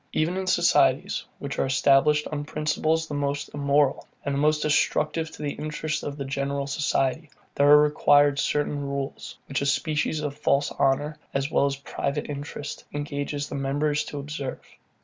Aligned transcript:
Even 0.13 0.35
in 0.35 0.47
societies, 0.47 1.25
which 1.37 1.59
are 1.59 1.65
established 1.67 2.25
on 2.31 2.43
principles 2.43 3.05
the 3.07 3.13
most 3.13 3.51
immoral, 3.53 4.07
and 4.25 4.33
the 4.33 4.39
most 4.39 4.63
destructive 4.63 5.29
to 5.29 5.43
the 5.43 5.51
interests 5.51 6.01
of 6.01 6.17
the 6.17 6.25
general 6.25 6.65
society, 6.65 7.29
there 7.53 7.69
are 7.69 7.79
required 7.83 8.39
certain 8.39 8.81
rules, 8.81 9.37
which 9.45 9.61
a 9.61 9.65
species 9.67 10.19
of 10.21 10.35
false 10.35 10.71
honour, 10.71 11.19
as 11.35 11.51
well 11.51 11.67
as 11.67 11.75
private 11.75 12.27
interest, 12.31 12.83
engages 12.91 13.47
the 13.47 13.53
members 13.53 14.03
to 14.05 14.17
observe. 14.17 14.59